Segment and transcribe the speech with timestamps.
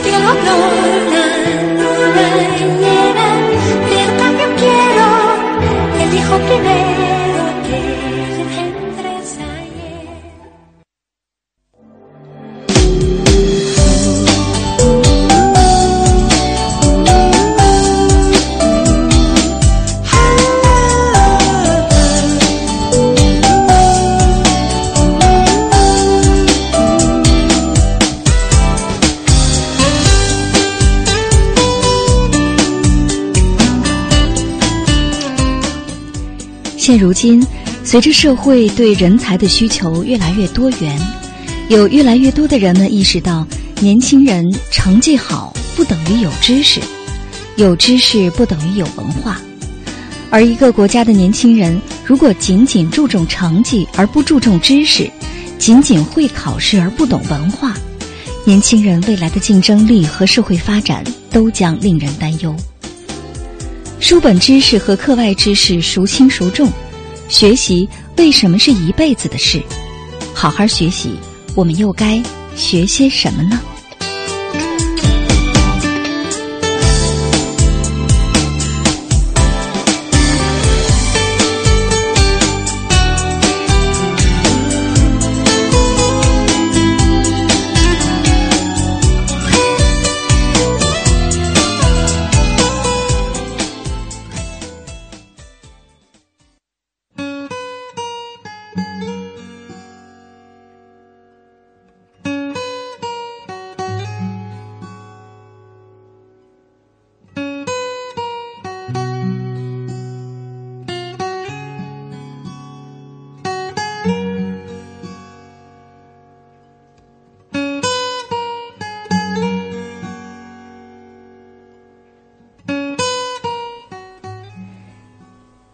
[0.00, 1.21] 现
[37.02, 37.44] 如今，
[37.82, 40.96] 随着社会对人才的需求越来越多元，
[41.68, 43.44] 有越来越多的人们意识到，
[43.80, 46.80] 年轻人成绩好不等于有知识，
[47.56, 49.40] 有知识不等于有文化。
[50.30, 51.76] 而一个国家的年轻人
[52.06, 55.10] 如果仅仅注重成绩而不注重知识，
[55.58, 57.74] 仅仅会考试而不懂文化，
[58.44, 61.02] 年轻人未来的竞争力和社会发展
[61.32, 62.54] 都将令人担忧。
[63.98, 66.70] 书本知识和课外知识孰轻孰重？
[67.32, 67.88] 学习
[68.18, 69.62] 为什么是一辈子的事？
[70.34, 71.14] 好好学习，
[71.54, 72.22] 我们又该
[72.54, 73.58] 学些什么呢？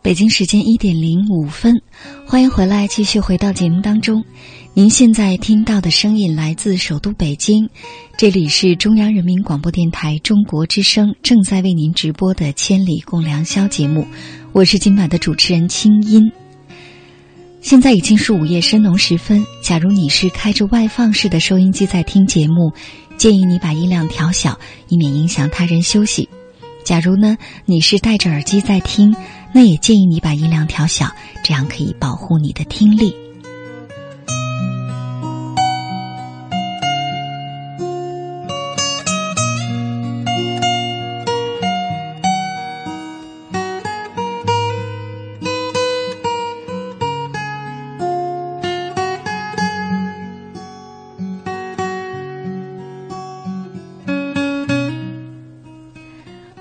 [0.08, 1.82] 北京时间一点零五分，
[2.26, 4.24] 欢迎回来，继续回到节目当中。
[4.72, 7.68] 您现在听到的声音来自首都北京，
[8.16, 14.06] 这里是中央人民广播电台中国之声正在为您直播的《千里共良宵》节目，
[14.52, 16.32] 我是今晚的主持人清音。
[17.60, 22.72] 现在已经是午夜深浓时分，假如你是开着外放式的收音机在听节目，
[23.18, 24.58] 建议你把音量调小，
[24.88, 26.26] 以免影响他人休息。
[26.82, 29.14] 假如呢，你是戴着耳机在听。
[29.52, 31.10] 那也建议你把音量调小
[31.42, 33.14] 这样可以保护你的听力。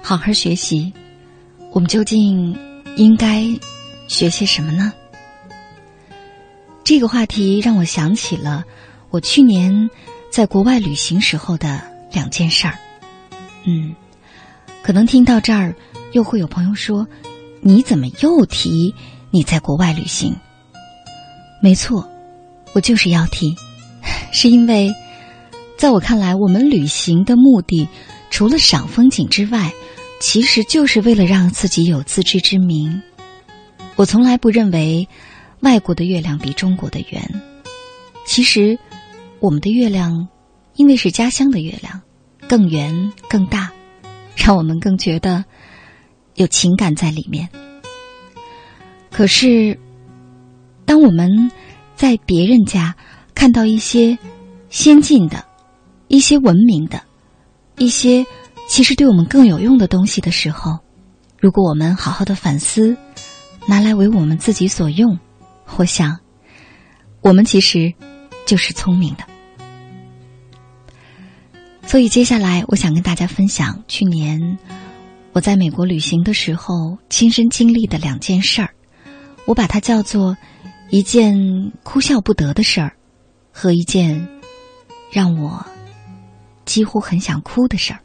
[0.08, 0.94] 好好学习
[1.74, 2.58] 我们究竟
[2.98, 3.46] 应该
[4.08, 4.92] 学些什么呢？
[6.84, 8.64] 这个话题让我想起了
[9.10, 9.90] 我去年
[10.32, 12.78] 在国外旅行时候的两件事儿。
[13.66, 13.96] 嗯，
[14.82, 15.76] 可能听到这儿，
[16.14, 17.08] 又会有朋友说
[17.62, 18.96] ：“你怎么又提
[19.32, 20.36] 你在国外旅行？”
[21.62, 22.10] 没错，
[22.74, 23.56] 我就是要提，
[24.32, 24.94] 是因为
[25.78, 27.88] 在我看来，我们旅行的目的
[28.32, 29.72] 除了赏风景之外，
[30.20, 33.02] 其实就是为了让自己有自知之明。
[33.96, 35.08] 我从来不认为
[35.62, 37.42] 外国的月亮比中国的圆。
[38.26, 38.78] 其实，
[39.40, 40.28] 我们的月亮
[40.76, 42.02] 因为是家乡的月亮，
[42.48, 43.72] 更圆更大，
[44.36, 45.46] 让我们更觉得
[46.36, 47.50] 有情感在里面。
[49.12, 49.80] 可是。
[50.86, 51.52] 当我们
[51.98, 52.96] 在别人家
[53.36, 54.18] 看到一些
[54.70, 55.44] 先进的、
[56.08, 57.02] 一些文明的、
[57.78, 58.26] 一些
[58.68, 60.80] 其实对我们更有用的东西的时候，
[61.40, 62.96] 如果我们好好的反思，
[63.66, 65.18] 拿来为我们自己所用，
[65.78, 66.20] 我想，
[67.22, 67.94] 我们其实
[68.46, 69.24] 就是聪明的。
[71.84, 74.58] 所以接下来，我想跟大家分享去年
[75.32, 78.70] 我在美国旅行的时候亲身经历的两件事儿，
[79.46, 80.38] 我把它叫做。
[80.90, 81.36] 一件
[81.84, 82.94] 哭笑不得的事儿，
[83.52, 84.26] 和一件
[85.12, 85.66] 让我
[86.64, 88.00] 几乎很想哭的事儿。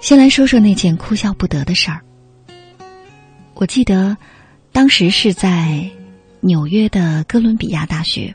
[0.00, 2.00] 先来说说那件哭笑不得的事儿。
[3.54, 4.16] 我记得
[4.72, 5.90] 当时是在
[6.40, 8.34] 纽约的哥伦比亚大学，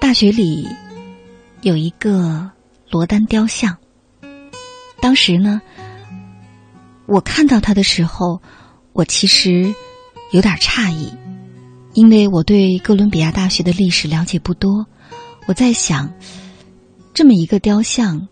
[0.00, 0.68] 大学里
[1.62, 2.50] 有一个
[2.90, 3.78] 罗丹雕像。
[5.00, 5.62] 当时呢，
[7.06, 8.42] 我看到他的时候，
[8.92, 9.74] 我其实。
[10.30, 11.12] 有点诧异，
[11.92, 14.84] 因为我对哥伦比亚大学的历史了解不多。
[15.46, 16.12] 我在想，
[17.12, 18.26] 这么一个雕像，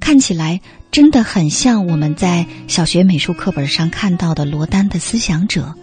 [0.00, 0.58] 看起来
[0.94, 5.74] 真的很像我们在小学美术课本上看到的罗丹的思想者。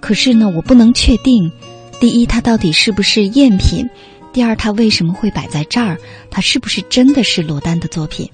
[0.00, 1.50] 可是呢，我不能确定：
[1.98, 3.86] 第一，它到底是不是赝品；
[4.30, 5.96] 第二，它为什么会摆在这儿？
[6.30, 8.30] 它是不是真的是罗丹的作品？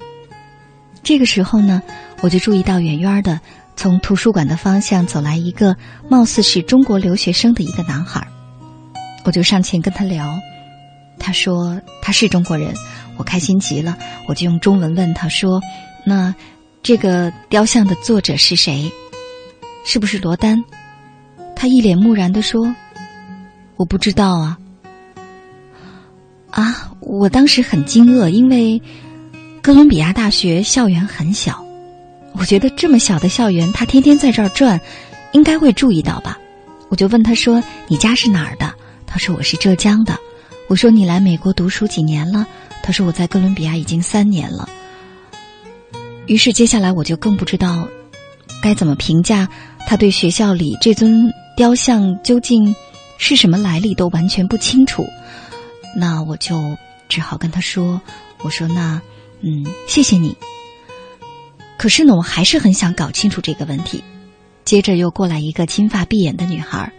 [1.05, 1.81] 这个时候呢，
[2.23, 3.41] 我就注意到远远的。
[3.77, 5.77] 从图书馆的方向走来一个
[6.09, 8.27] 貌似是中国留学生的一个男孩，
[9.25, 10.41] 我就上前跟他聊。
[11.21, 12.75] 他说他是中国人，
[13.17, 13.97] 我开心极了。
[14.27, 15.61] 我就用中文问他说
[16.05, 16.35] ：“那
[16.83, 18.91] 这个雕像的作者是谁？
[19.85, 20.63] 是不是罗丹？”
[21.57, 22.75] 他一脸木然的说
[23.77, 24.59] ：“我不知道啊。”
[26.51, 26.93] 啊！
[27.01, 28.81] 我当时很惊愕，因为
[29.61, 31.65] 哥伦比亚大学校园很小。
[32.33, 34.81] 我觉得这么小的校园，他天天在这儿转，
[35.33, 36.39] 应该会注意到吧？
[36.91, 38.73] 我就问他说：“你家是哪儿的？”
[39.07, 40.17] 他说：“我是浙江的。”
[40.69, 42.47] 我说：“你来美国读书几年了？”
[42.87, 44.69] 他说：“我在哥伦比亚已经三年了。”
[46.29, 47.89] 于是接下来我就更不知道
[48.63, 49.49] 该怎么评价
[49.87, 52.75] 他对学校里这尊雕像究竟
[53.17, 55.07] 是什么来历都完全不清楚。
[55.97, 56.77] 那我就
[57.09, 58.01] 只好跟他说
[58.45, 59.01] ：“我说那
[59.41, 60.37] 嗯，谢谢你。”
[61.79, 64.05] 可是呢，我还是很想搞清楚这个问题。
[64.65, 66.93] 接着又过来一个金发碧眼的女孩，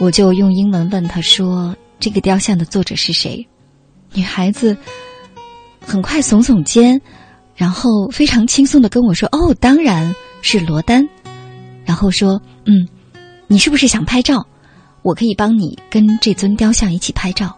[0.00, 3.46] 我就用英文问她说：“这个雕像的作者是谁？”
[4.12, 4.76] 女孩子
[5.80, 7.00] 很快耸耸肩，
[7.54, 11.08] 然后非常轻松的跟我说：“哦，当然是罗丹。”
[11.84, 12.88] 然后说：“嗯，
[13.46, 14.46] 你是不是想拍照？
[15.02, 17.56] 我可以帮你跟这尊雕像一起拍照。”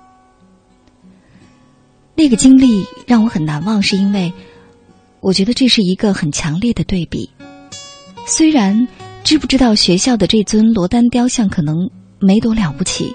[2.14, 4.33] 那个经历让我很难忘，是因为。
[5.23, 7.28] 我觉得这是一个很强烈的对比。
[8.25, 8.88] 虽然
[9.23, 13.14] 知不知道学校的这尊罗丹雕像可能没多了不起，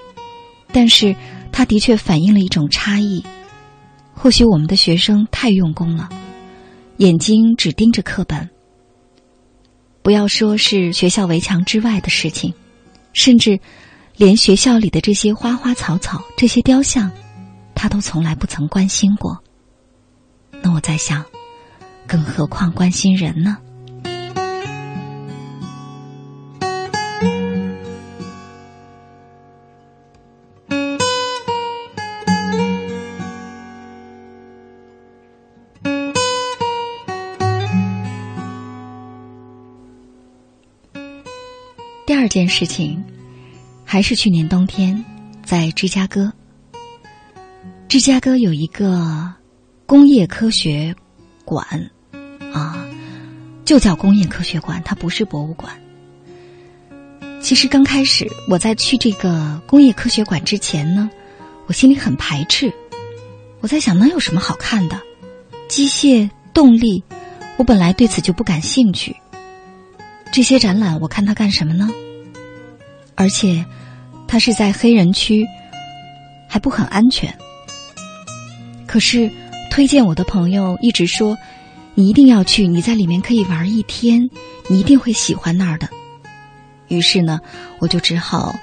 [0.70, 1.12] 但是
[1.56, 3.24] 它的确反映了一种差异。
[4.12, 6.10] 或许我们的学生太用功了，
[6.98, 8.50] 眼睛只盯着课本。
[10.02, 12.52] 不要说是学校围墙之外的事情，
[13.14, 13.58] 甚至
[14.18, 17.10] 连学校里的这些花花草草、这些雕像，
[17.74, 19.42] 他都从来不曾关心过。
[20.60, 21.24] 那我在想。
[22.06, 23.56] 更何况关心人呢？
[42.36, 43.02] 件事情，
[43.82, 45.02] 还是去年冬天，
[45.42, 46.30] 在芝加哥。
[47.88, 49.32] 芝加哥有一个
[49.86, 50.94] 工业科学
[51.46, 51.66] 馆。
[52.52, 52.86] 啊，
[53.64, 55.72] 就叫工业科学馆，它不是博物馆。
[57.40, 61.08] 其实刚开始我在去这个工业科学馆之前呢，
[61.64, 62.70] 我心里很排斥。
[63.62, 65.00] 我在想，能有什么好看的？
[65.68, 67.02] 机械、动力，
[67.56, 69.16] 我本来对此就不感兴趣。
[70.30, 71.90] 这些展览我看它干什么呢？
[73.16, 73.64] 而且，
[74.28, 75.46] 他是在黑人区，
[76.46, 77.34] 还不很安全。
[78.86, 79.30] 可是，
[79.70, 81.36] 推荐我的朋友一直说，
[81.94, 84.28] 你一定要去，你在里面可以玩一天，
[84.68, 85.88] 你一定会喜欢那儿的。
[86.88, 87.40] 于是呢，
[87.78, 88.54] 我就只好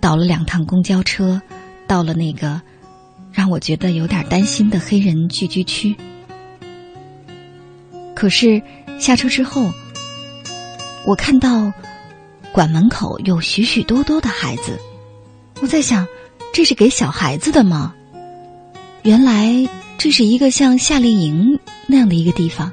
[0.00, 1.42] 倒了两趟公交车，
[1.86, 2.62] 到了那个
[3.32, 5.96] 让我觉得有点担心的黑人聚居区。
[8.14, 8.62] 可是
[8.98, 9.70] 下车之后，
[11.04, 11.72] 我看到
[12.52, 14.78] 馆门口有许许多多的孩子，
[15.60, 16.06] 我在想，
[16.52, 17.94] 这是给小孩子的吗？
[19.02, 22.72] 原来这是一个像夏令营那样的一个地方。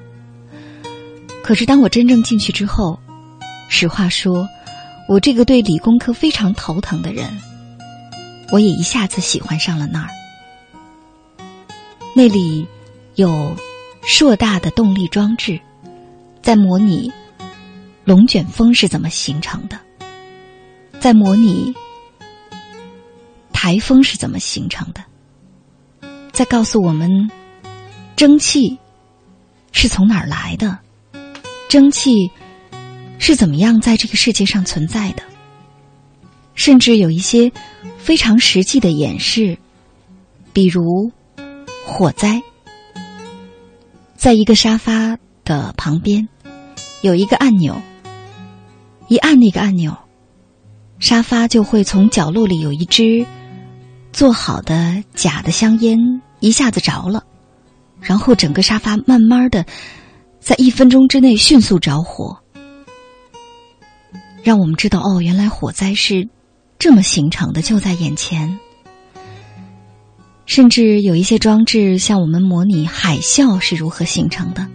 [1.43, 2.99] 可是当我真正进去之后，
[3.69, 4.47] 实话说。
[5.07, 7.29] 我这个对理工科非常头疼的人，
[8.51, 10.09] 我也一下子喜欢上了那儿。
[12.15, 12.65] 那里
[13.13, 13.55] 有
[14.01, 15.59] 硕大的动力装置，
[16.41, 17.11] 在模拟
[18.05, 19.77] 龙卷风是怎么形成的，
[20.99, 21.73] 在模拟
[23.51, 25.03] 台风是怎么形成的，
[26.31, 27.29] 在告诉我们
[28.15, 28.77] 蒸汽
[29.71, 30.79] 是从哪儿来的，
[31.67, 32.31] 蒸汽。
[33.17, 35.23] 是怎么样在这个世界上存在的？
[36.53, 37.49] 甚至有一些
[37.97, 39.57] 非常实际的演示，
[40.51, 41.11] 比如
[41.85, 42.43] 火灾。
[44.15, 46.27] 在一个沙发的旁边，
[47.01, 47.81] 有一个按钮，
[49.07, 49.95] 一按那个按钮，
[50.99, 53.25] 沙发就会从角落里有一支
[54.11, 55.97] 做好的假的香烟
[56.39, 57.23] 一下子着了，
[57.99, 59.65] 然后整个沙发慢慢的
[60.39, 62.37] 在一分钟之内迅速着火。
[64.43, 66.29] 让我们知道哦，原来火灾是
[66.77, 68.59] 这么形成的，就在眼前。
[70.45, 74.67] 甚至有一些装置向我们模拟海啸是如何形成的。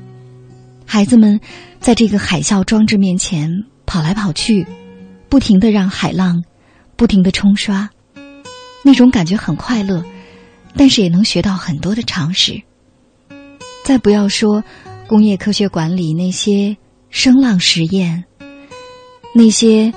[0.85, 1.41] 孩子们
[1.79, 4.65] 在这个海啸装置面前跑来跑去，
[5.29, 6.45] 不停的让海浪
[6.95, 7.91] 不停的冲刷，
[8.85, 10.05] 那种感觉很快乐，
[10.77, 12.63] 但是也能学到很多的常识。
[13.83, 14.63] 再不要说
[15.09, 16.77] 工业科学馆里那些
[17.11, 18.23] 声浪实验。
[19.35, 19.93] 那些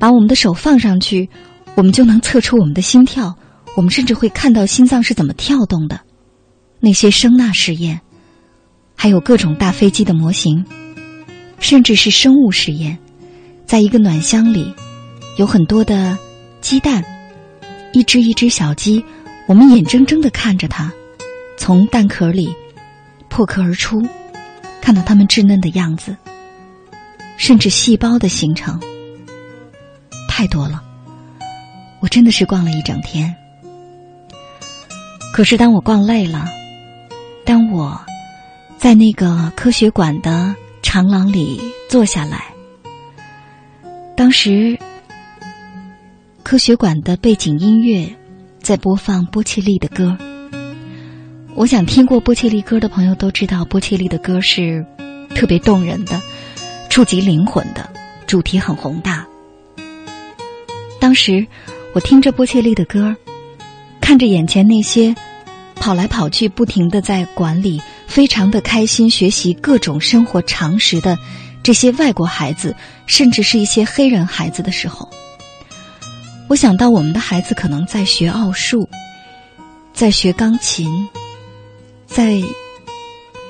[0.00, 1.30] 把我们的手放上去，
[1.76, 3.38] 我们就能测出我们的心跳，
[3.76, 6.00] 我们甚至会看到心脏是怎么跳动的。
[6.80, 8.00] 那些声呐实验，
[8.96, 10.64] 还有各种大飞机的模型，
[11.60, 12.98] 甚至是生物实验，
[13.68, 14.74] 在一个暖箱里，
[15.36, 16.16] 有很多的
[16.62, 17.04] 鸡蛋，
[17.92, 19.04] 一只一只小鸡，
[19.46, 20.90] 我们眼睁睁的看着它
[21.58, 22.48] 从蛋壳里
[23.28, 24.00] 破壳而出，
[24.80, 26.16] 看到它们稚嫩的样子。
[27.36, 28.80] 甚至细胞的形成，
[30.26, 30.82] 太多了。
[32.00, 33.36] 我真的是逛了一整天。
[35.30, 36.48] 可是当我逛累了，
[37.44, 38.00] 当我
[38.78, 41.60] 在那个科学馆的长廊里
[41.90, 42.46] 坐下来，
[44.18, 44.76] 当时
[46.42, 48.16] 科学馆的背景音乐
[48.60, 50.18] 在播放波切利的歌。
[51.54, 54.84] 我想听过波切利歌的朋友都知道，波切利的歌是
[55.36, 56.20] 特别动人的。
[56.90, 57.88] 触及灵魂的
[58.26, 59.24] 主题很宏大。
[60.98, 61.46] 当时
[61.94, 63.14] 我听着波切利的歌，
[64.00, 65.14] 看着眼前那些
[65.76, 71.16] 跑来跑去、不停的在馆里非常的开心学习各种生活常识的
[71.62, 72.74] 这些外国孩子，
[73.08, 75.10] 甚至是一些黑人孩子的时候，
[76.46, 78.88] 我想到我们的孩子可能在学奥数，
[79.92, 81.08] 在学钢琴，
[82.06, 82.40] 在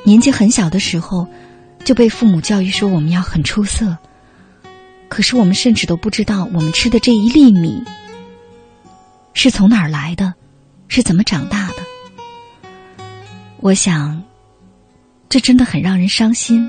[0.05, 1.29] 年纪很小的时候。
[1.85, 3.97] 就被父母教育说我们要很出色，
[5.09, 7.83] 可是我们甚至都不知道我们吃的这一粒米
[9.33, 10.35] 是从哪儿来的，
[10.89, 11.77] 是怎么长大的。
[13.61, 14.23] 我想，
[15.31, 16.69] 这真的很让人伤心。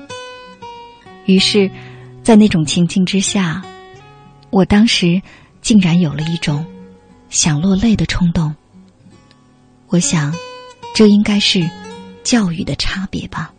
[1.26, 1.70] 于是，
[2.30, 3.66] 在那种情境之下，
[4.52, 5.20] 我当时
[5.64, 6.64] 竟然有了一种
[7.32, 8.56] 想落泪的冲动。
[9.88, 10.32] 我想，
[10.94, 11.68] 这应该是
[12.24, 13.52] 教育的差别吧。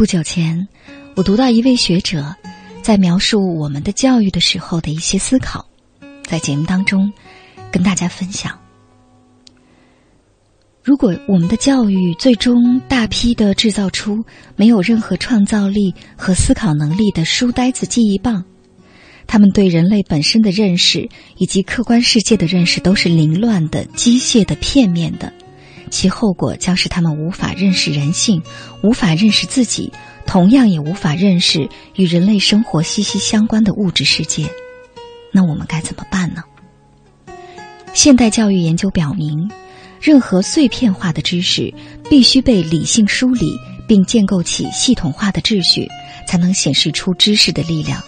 [0.00, 0.66] 不久前，
[1.14, 2.34] 我读到一位学者
[2.80, 5.68] 在描述我们的教育的时候的一些思考，
[6.22, 7.12] 在节目当中
[7.70, 8.58] 跟大家分享。
[10.82, 14.24] 如果我们的教育最终大批的制造出
[14.56, 18.42] 没有任何创造力和思考能力的书呆子记忆棒，
[19.26, 25.30] 他们对人类本身的认识以及客观世界的认识都是凌乱的、机械的、片面的，
[25.90, 28.42] 其后果将是他们无法认识人性，
[28.82, 29.92] 无法认识自己，
[30.26, 34.48] 同样也无法认识与人类生活息息相关的物质世界。
[35.32, 36.42] 那我们该怎么办呢？
[37.92, 39.50] 现代教育研究表明。
[40.00, 41.74] 任何碎片化的知识
[42.08, 43.52] 必须被理性梳理，
[43.86, 45.86] 并建构起系统化的秩序，
[46.26, 48.02] 才能显示出知识的力量。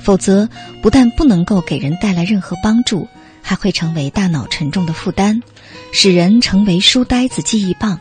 [0.00, 0.48] 否则，
[0.82, 3.06] 不但不能够给人带来任何帮助，
[3.40, 5.40] 还会成为大脑沉重的负担，
[5.92, 7.98] 使人成为书呆子、记忆棒。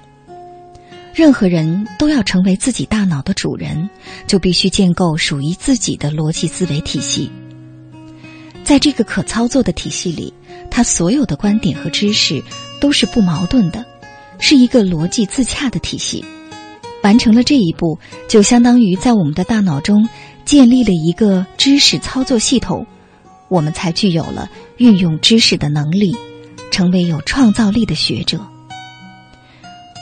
[1.13, 3.89] 任何人都要成为自己大脑的主人，
[4.27, 7.29] 就必须建构属于自己的逻辑思维体系。
[8.63, 10.33] 在这个可操作的体系里，
[10.69, 12.43] 他所有的观点和知识。
[12.81, 13.85] 都是不矛盾的，
[14.39, 16.25] 是一个逻辑自洽的体系。
[17.03, 20.09] 完成了这一步，就相当于在我们的大脑中
[20.45, 22.87] 建立了一个知识操作系统，
[23.49, 26.17] 我们才具有了运用知识的能力，
[26.71, 28.39] 成为有创造力的学者。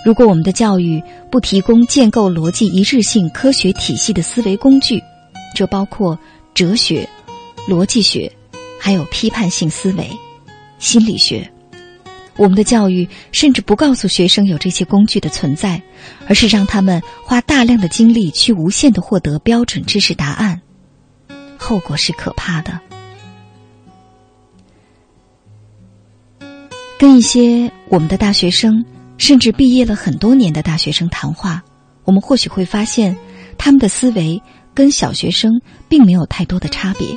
[0.05, 5.03] 如果我们的教育不提供建构逻辑一致性科学体系的思维工具，
[5.53, 6.17] 这包括
[6.53, 7.07] 哲学、
[7.67, 8.31] 逻辑学，
[8.79, 10.09] 还有批判性思维、
[10.77, 11.51] 心理学。
[12.37, 15.81] 我们的教育甚至不告诉学生有这些工具的存在，
[16.29, 20.61] 而是让他们花大量的精力去无限的获得标准知识答案，
[21.57, 22.79] 后果是可怕的。
[26.99, 28.83] 跟一些我们的大学生，
[29.17, 31.63] 甚至毕业了很多年的大学生谈话，
[32.03, 33.15] 我们或许会发现，
[33.57, 34.39] 他们的思维
[34.73, 35.49] 跟小学生
[35.87, 37.07] 并没有太多的差别，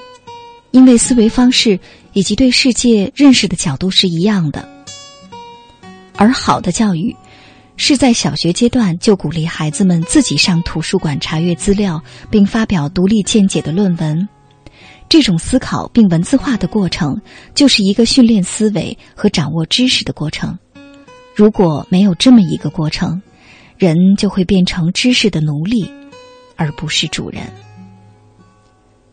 [0.71, 1.81] 因为思维方式
[2.13, 4.69] 以及对世界认识的角度是一样的。
[6.15, 7.17] 而好的教育，
[7.77, 14.29] 是在小学阶段就鼓励孩子们自己上图书馆查阅资料，并发表独立见解的论文。
[15.09, 17.21] 这种思考并文字化的过程，
[17.55, 20.59] 就是一个训练思维和掌握知识的过程。
[21.35, 23.21] 如果没有这么一个过程，
[23.77, 25.91] 人就会变成知识的奴隶，
[26.57, 27.43] 而不是主人。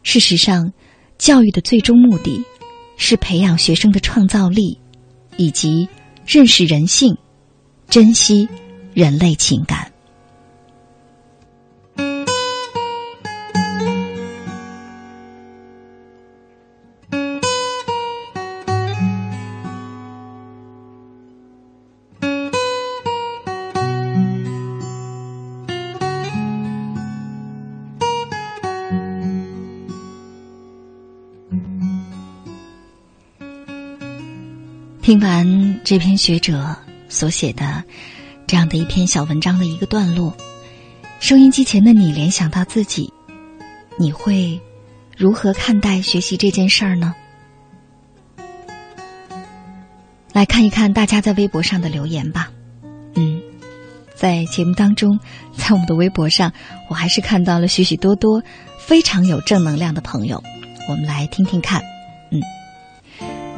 [0.03, 0.71] 事实上，
[1.17, 2.43] 教育的最终目的，
[2.97, 4.79] 是培养学生的创造力，
[5.37, 5.87] 以及。
[6.31, 7.17] 认识人性，
[7.87, 8.47] 珍惜
[8.93, 9.91] 人类情感。
[35.09, 36.75] 听完这篇学者
[37.07, 37.83] 所写的
[38.45, 40.37] 这样的一篇小文章的一个段落，
[41.19, 43.11] 收音机前的你联想到自己，
[43.97, 44.61] 你会
[45.17, 47.15] 如何看待学习这件事儿呢？
[50.31, 52.51] 来看一看大家在微博上的留言吧。
[53.15, 53.41] 嗯，
[54.13, 55.19] 在节目当中，
[55.57, 56.53] 在我们的微博上，
[56.87, 58.43] 我还是看到了许许多多
[58.77, 60.43] 非常有正能量的朋友。
[60.87, 61.81] 我们来听听看，
[62.29, 62.39] 嗯。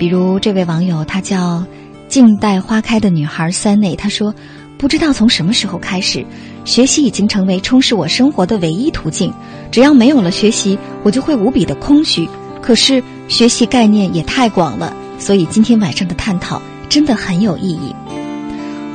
[0.02, 1.64] 比如这位网友，他叫
[2.10, 4.34] “静待花开的女孩 Sunny”，他说
[4.76, 6.26] ：“不知道从什么时候开始，
[6.66, 9.32] 学习已经成为充实我生活的唯一途径。
[9.70, 12.28] 只要没有了学习，我就会无比的空虚。
[12.64, 16.60] 可是学习概念也太广了，所以今天晚上的探讨
[16.90, 17.94] 真的很有意义。”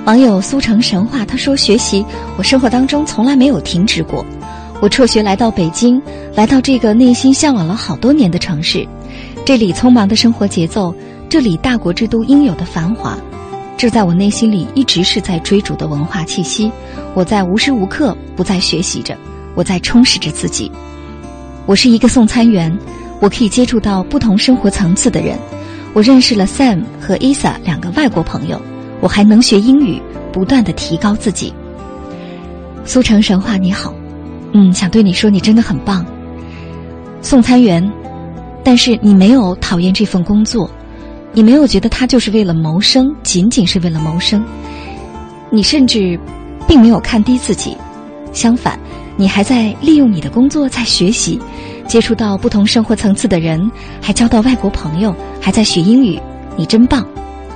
[0.07, 2.05] 网友苏城神话他说：“学习，
[2.37, 4.27] 我生活当中从来没有停止过。
[4.83, 6.03] 我辍学来到北京，
[6.35, 8.85] 来到这个内心向往了好多年的城市。”
[9.47, 10.93] 这里匆忙的生活节奏，
[11.29, 13.17] 这里大国之都应有的繁华，
[13.77, 16.69] 这在我内心里一直是在追逐的文化气息。
[17.15, 19.17] 我在无时无刻不在学习着，
[19.55, 20.69] 我在充实着自己。
[21.65, 22.77] 我是一个送餐员，
[23.21, 25.39] 我可以接触到不同生活层次的人。
[25.93, 28.61] 我认识了 Sam 和 Isa 两个外国朋友，
[29.01, 31.55] 我还能学英语，不断的提高自己。
[32.85, 33.95] 苏城神话你好，
[34.55, 36.05] 嗯，想对你说你真的很棒，
[37.23, 37.89] 送餐员。
[38.67, 40.69] 但是你没有讨厌这份工作，
[41.33, 44.45] 你没有觉得他就是为了谋生，仅仅是为了谋生。
[45.51, 46.19] 你甚至
[46.67, 47.77] 并没有看低自己，
[48.33, 48.77] 相反，
[49.17, 51.41] 你还在利用你的工作在学习，
[51.87, 53.71] 接触到不同生活层次的人，
[54.03, 56.21] 还交到外国朋友，还在学英语。
[56.57, 57.07] 你真棒！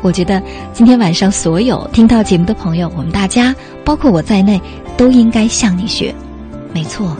[0.02, 0.40] 我觉得
[0.72, 3.52] 今天晚上所有听到节目的朋友，我们大家，
[3.84, 4.62] 包括我在内，
[4.96, 6.14] 都应该向你学。
[6.72, 7.16] 没错，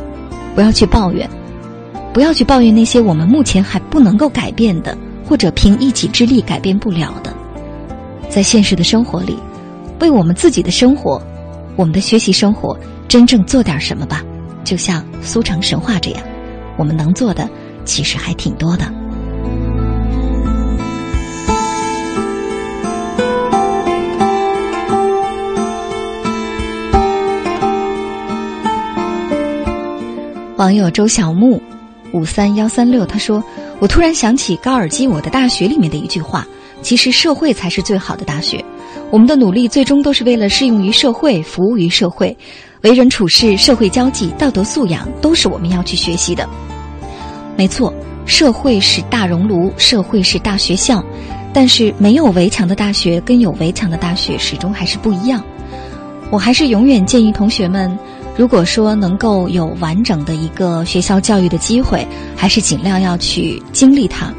[0.54, 1.28] 不要去抱怨。
[2.12, 7.32] 不要去抱怨那些我们目前还不能够改变的，或者凭一己之力改变不了的。
[8.28, 9.36] 在现实的生活里，
[10.00, 11.22] 为我们自己的生活，
[11.76, 12.76] 我们的学习生活
[13.08, 14.24] 真正做点什么吧。
[14.64, 16.22] 就像苏城神话这样，
[16.76, 17.48] 我们能做的
[17.84, 18.92] 其实还挺多的。
[30.56, 31.60] 网友周小木，
[32.12, 33.42] 五三幺三六，他说
[33.80, 36.46] ：“我突然想起高尔基《我的大学》里面的一句话，
[36.82, 38.64] 其实社会才是最好的大学。
[39.10, 42.36] 我们的努力最终都是为了适用于社会，服务于社会，
[42.82, 46.48] 为人处事、社会交际、道德素养都是我们要去学习的。
[47.56, 47.92] 没错，
[48.26, 51.04] 社会是大熔炉，社会是大学校，
[51.52, 55.42] 但是没有围墙的大学跟有围墙的大学始终还是不一样。
[56.30, 57.96] 我还是永远建议同学们。”
[58.40, 64.32] 如果说能够有完整的一个学校教育的机会，还是尽量要去经历它，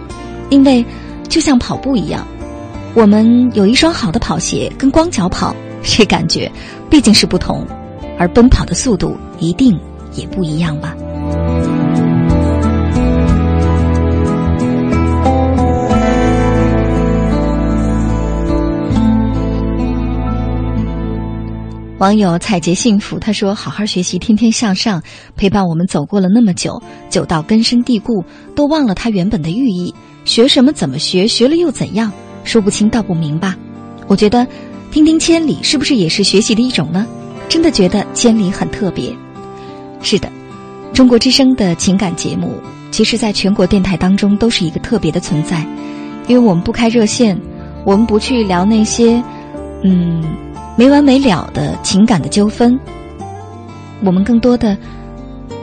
[0.49, 0.83] 因为
[1.29, 2.25] 就像跑步一样，
[2.95, 6.51] 我们有一双好的跑鞋，跟光脚跑，这感觉
[6.89, 7.63] 毕竟是不同，
[8.17, 9.79] 而奔跑的速度一定
[10.15, 10.95] 也不一样吧。
[22.01, 24.99] 网友彩洁幸福他说：“好好学习，天天向上，
[25.37, 29.93] 陪伴我们走过了那么久，久到根深蒂固，都忘了它原本的寓意。
[30.25, 30.73] 学什么？
[30.73, 31.27] 怎么学？
[31.27, 32.11] 学了又怎样？
[32.43, 33.55] 说不清道不明吧？
[34.07, 34.47] 我觉得，
[34.89, 37.05] 听听千里是不是也是学习的一种呢？
[37.47, 39.15] 真的觉得千里很特别。
[40.01, 40.27] 是的，
[40.93, 42.55] 中国之声的情感节目，
[42.89, 45.63] 其实在全国电台当中都是一个特别的存在，
[46.27, 47.39] 因为我们不开热线，
[47.85, 49.23] 我们不去聊那些，
[49.83, 50.23] 嗯。”
[50.81, 52.75] 没完没了的情感的纠纷，
[54.03, 54.75] 我们更多的，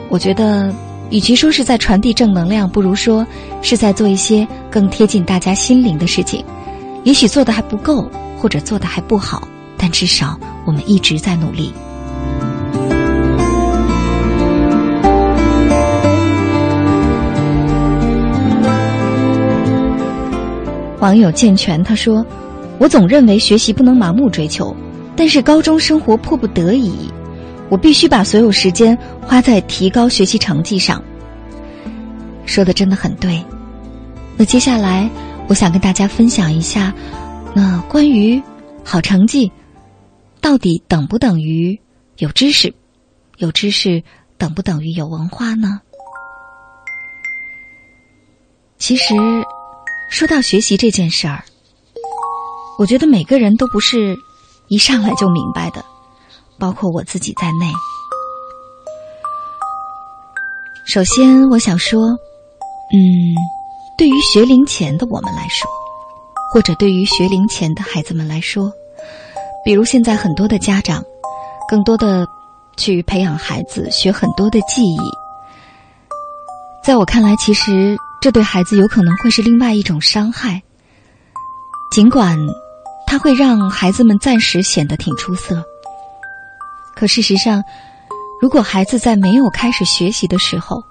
[0.07, 0.73] 我觉得，
[1.09, 3.27] 与其说是在传递正能量，不如说
[3.61, 6.41] 是在做一些更贴近大家心灵的事情。
[7.03, 9.45] 也许做的还不够，或者做的还不好，
[9.77, 11.73] 但至少我们一直在努力。
[21.01, 22.25] 网友健全他说
[22.79, 24.73] ：“我总认为学习不能盲目追求。”
[25.19, 27.11] 但是高中生活迫不得已，
[27.69, 31.03] 我必须把所有时间花在提高学习成绩上。
[32.45, 33.43] 说的真的很对。
[34.37, 35.09] 那接下来，
[35.49, 36.93] 我想跟大家分享一下，
[37.53, 38.41] 那关于
[38.81, 39.51] 好成绩
[40.39, 41.77] 到底等不等于
[42.19, 42.73] 有知识？
[43.39, 44.01] 有知识
[44.37, 45.81] 等不等于有文化呢？
[48.77, 49.15] 其实，
[50.09, 51.43] 说到学习这件事儿，
[52.79, 54.15] 我觉得每个人都不是。
[54.69, 55.83] 一上来就明白的，
[56.59, 57.71] 包括我自己在内。
[60.85, 62.09] 首先，我想说，
[62.93, 63.35] 嗯，
[63.97, 65.69] 对于学龄前的我们来说，
[66.53, 68.71] 或者对于学龄前的孩子们来说，
[69.65, 71.03] 比如现在很多的家长，
[71.67, 72.25] 更多的
[72.77, 74.99] 去培养孩子学很多的技艺，
[76.83, 80.61] 在我看来，其实这对孩子有可能会是另外一种伤害，
[81.91, 82.37] 尽管。
[83.09, 85.63] 它会让孩子们暂时显得挺出色，
[86.95, 87.63] 可事实上，
[88.39, 90.83] 如果孩子在没有开始学习的时候，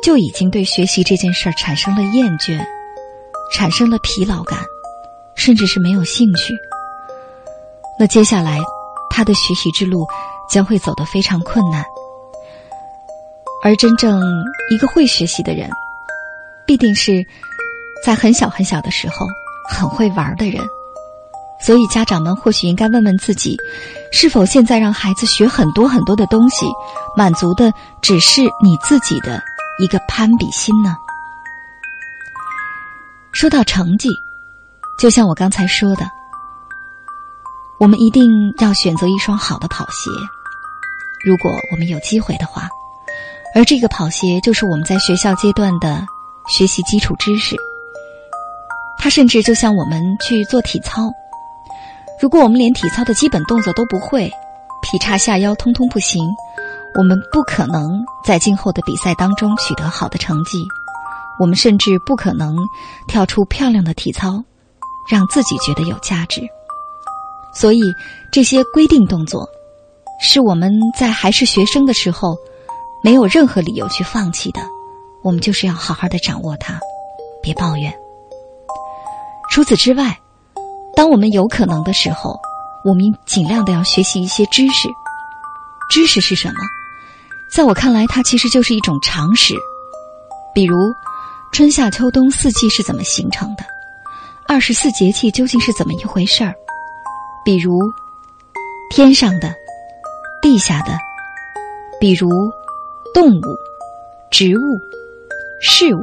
[0.00, 2.64] 就已经对学习这件事儿产生了厌倦，
[3.52, 4.60] 产生了疲劳感，
[5.34, 6.54] 甚至是没有兴趣，
[7.98, 8.60] 那接下来
[9.10, 10.06] 他的学习之路
[10.48, 11.84] 将会走得非常困难。
[13.64, 14.22] 而真正
[14.70, 15.68] 一个会学习的人，
[16.64, 17.26] 必定是
[18.06, 19.26] 在很小很小的时候
[19.68, 20.64] 很会玩的人。
[21.60, 23.56] 所以，家长们或许应该问问自己：
[24.12, 26.66] 是否现在让孩子学很多很多的东西，
[27.16, 29.42] 满足的只是你自己的
[29.78, 30.96] 一个攀比心呢？
[33.32, 34.08] 说到成绩，
[35.00, 36.08] 就像我刚才说的，
[37.78, 40.10] 我们一定要选择一双好的跑鞋。
[41.26, 42.68] 如果我们有机会的话，
[43.54, 46.06] 而这个跑鞋就是我们在学校阶段的
[46.48, 47.56] 学习基础知识。
[48.96, 51.10] 它甚至就像我们去做体操。
[52.20, 54.28] 如果我们连体操的基本动作都不会，
[54.82, 56.24] 劈叉下腰通通不行，
[56.98, 60.66] 我们不可能在今后的比赛当中取得好的成绩，
[61.38, 62.56] 我们甚至不可能
[63.06, 64.42] 跳出漂亮的体操，
[65.08, 66.42] 让自己觉得有价值。
[67.54, 67.82] 所以，
[68.32, 69.48] 这些规定动作，
[70.20, 72.36] 是我们在还是学生的时候，
[73.02, 74.60] 没有任何理由去放弃的。
[75.22, 76.80] 我们就是要好好的掌握它，
[77.40, 77.92] 别抱怨。
[79.50, 80.18] 除此之外。
[80.98, 82.40] 当我们有可能的时候，
[82.82, 84.88] 我们尽量的要学习一些知识。
[85.88, 86.54] 知识是什么？
[87.54, 89.54] 在我看来，它其实就是一种常识。
[90.52, 90.76] 比如，
[91.52, 93.62] 春夏秋冬四季是怎么形成的？
[94.48, 96.52] 二十四节气究竟是怎么一回事儿？
[97.44, 97.78] 比如，
[98.90, 99.54] 天上的、
[100.42, 100.98] 地下的，
[102.00, 102.28] 比如
[103.14, 103.42] 动物、
[104.32, 104.80] 植物、
[105.62, 106.02] 事物，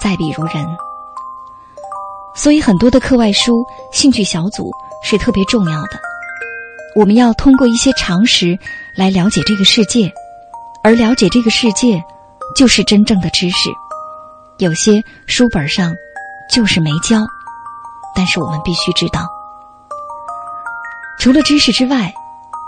[0.00, 0.64] 再比如人。
[2.34, 4.70] 所以，很多的课外书、兴趣小组
[5.02, 6.00] 是特别重要的。
[6.96, 8.58] 我们要通过一些常识
[8.96, 10.12] 来了解这个世界，
[10.82, 12.02] 而了解这个世界，
[12.56, 13.70] 就是真正的知识。
[14.58, 15.94] 有些书本上
[16.50, 17.24] 就是没教，
[18.14, 19.26] 但是我们必须知道。
[21.18, 22.12] 除了知识之外，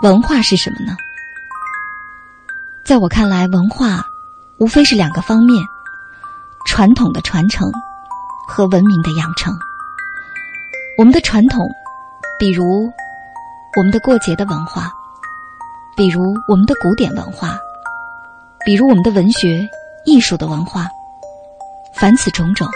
[0.01, 0.95] 文化是什么呢？
[2.85, 4.01] 在我看来，文化
[4.59, 5.63] 无非是两个方面：
[6.65, 7.69] 传统的传承
[8.47, 9.53] 和文明的养成。
[10.97, 11.69] 我们的传统，
[12.39, 12.89] 比如
[13.75, 14.91] 我们的过节的文化，
[15.95, 17.59] 比如我们的古典文化，
[18.65, 19.67] 比如我们的文学
[20.05, 20.87] 艺术的文化，
[21.93, 22.67] 凡此种种，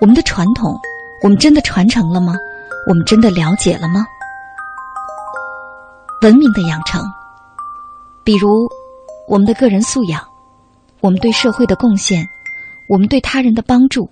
[0.00, 0.78] 我们的传统，
[1.22, 2.34] 我们真的传承了吗？
[2.86, 4.06] 我们真的了解了吗？
[6.22, 7.02] 文明的养成，
[8.22, 8.68] 比如
[9.26, 10.22] 我们的个人素养，
[11.00, 12.24] 我们对社会的贡献，
[12.88, 14.08] 我们对他人的帮助，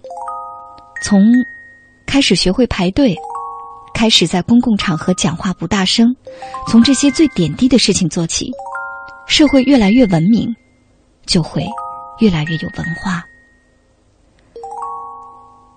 [1.03, 1.23] 从
[2.07, 3.17] 开始学会排队，
[3.95, 6.15] 开始在公共场合讲话不大声，
[6.69, 8.51] 从这些最点滴的事情做起，
[9.27, 10.55] 社会越来越文明，
[11.27, 11.65] 就会
[12.19, 13.25] 越来越有文化。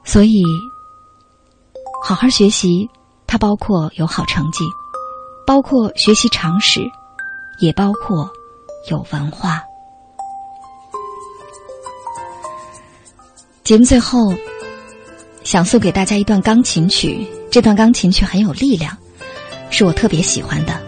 [0.03, 0.43] 所以，
[2.03, 2.89] 好好学习，
[3.27, 4.63] 它包括有好成绩。
[5.45, 6.79] 包括学习常识，
[7.59, 8.29] 也包括
[8.91, 9.63] 有文化。
[13.63, 14.31] 节目最后，
[15.43, 17.25] 想送给大家一段钢琴曲。
[17.51, 18.95] 这段钢琴曲很有力量，
[19.69, 20.79] 是我特别喜欢的。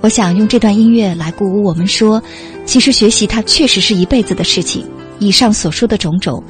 [0.00, 2.22] 我想用这段音乐来鼓舞我们说，
[2.64, 4.86] 其实学习它确实是一辈子的事情。
[5.18, 6.42] 以上所说的种种，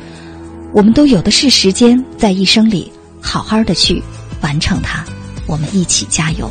[0.73, 4.03] 我们都有的是时间，在一生里好好的去
[4.43, 5.05] 完成它。
[5.47, 6.51] 我们一起加油。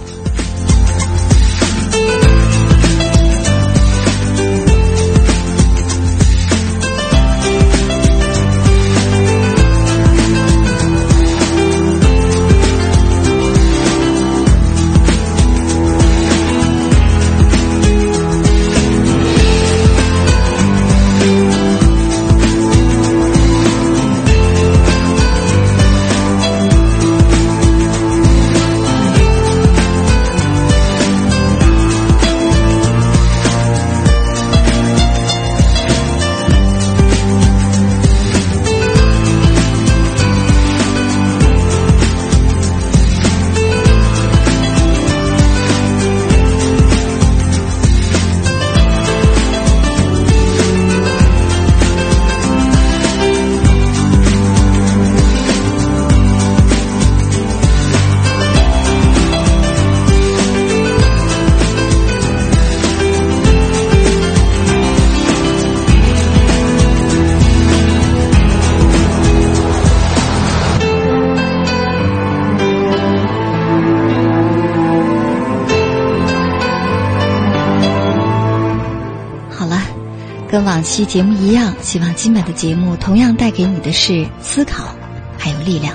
[80.78, 84.96] 往期节目一样，希望今晚的节目同样带给你的是思考，
[85.36, 85.92] 还有力量。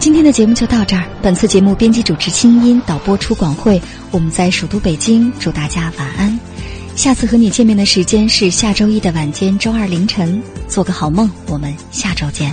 [0.00, 1.04] 今天的节目就到这儿。
[1.22, 3.80] 本次节目编辑主持清音，导播出广会。
[4.10, 6.36] 我们在首都北京，祝大家晚安。
[6.96, 10.42] 下次和你见面的时间是下周一的晚间，周二凌晨。
[10.66, 12.52] 做个好梦，我们下周见。